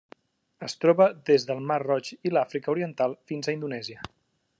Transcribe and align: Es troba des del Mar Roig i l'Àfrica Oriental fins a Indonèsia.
Es 0.67 0.75
troba 0.85 1.05
des 1.29 1.45
del 1.49 1.61
Mar 1.71 1.77
Roig 1.83 2.09
i 2.29 2.31
l'Àfrica 2.33 2.73
Oriental 2.75 3.15
fins 3.33 3.51
a 3.51 3.55
Indonèsia. 3.59 4.09